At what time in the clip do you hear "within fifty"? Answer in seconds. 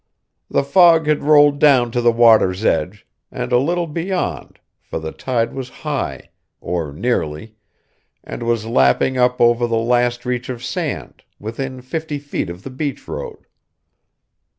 11.37-12.17